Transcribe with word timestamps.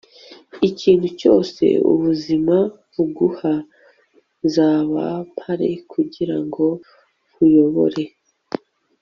ikintu 0.69 1.07
cyose 1.19 1.63
ubuzima 1.91 2.55
buguha 2.93 3.53
nzaba 4.45 5.05
mpari 5.33 5.69
kugirango 5.91 6.63
nkuyobore 7.29 8.03